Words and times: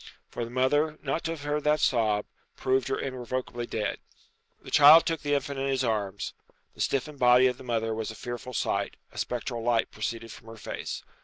For 0.31 0.43
the 0.43 0.49
mother 0.49 0.97
not 1.03 1.23
to 1.25 1.31
have 1.33 1.43
heard 1.43 1.63
that 1.65 1.79
sob, 1.79 2.25
proved 2.57 2.87
her 2.87 2.99
irrevocably 2.99 3.67
dead. 3.67 3.99
The 4.63 4.71
child 4.71 5.05
took 5.05 5.21
the 5.21 5.35
infant 5.35 5.59
in 5.59 5.67
his 5.67 5.83
arms. 5.83 6.33
The 6.73 6.81
stiffened 6.81 7.19
body 7.19 7.45
of 7.45 7.59
the 7.59 7.63
mother 7.63 7.93
was 7.93 8.09
a 8.09 8.15
fearful 8.15 8.53
sight; 8.55 8.95
a 9.11 9.19
spectral 9.19 9.61
light 9.61 9.91
proceeded 9.91 10.31
from 10.31 10.47
her 10.47 10.57
face. 10.57 11.03